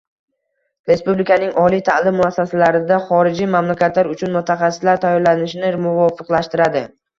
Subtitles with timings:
[0.91, 6.87] respublikaning oliy ta’lim muassasalarida xorijiy mamlakatlar uchun mutaxassislar tayyorlanishini muvofiqlashtiradi;